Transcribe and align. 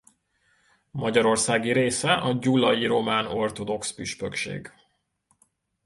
Magyarországi 0.91 1.71
része 1.71 2.13
a 2.13 2.31
Gyulai 2.31 2.85
Román 2.85 3.25
Ortodox 3.25 3.91
Püspökség. 3.93 4.73